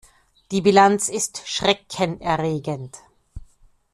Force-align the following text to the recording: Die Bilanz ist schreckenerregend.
Die 0.49 0.61
Bilanz 0.61 1.09
ist 1.09 1.43
schreckenerregend. 1.47 2.97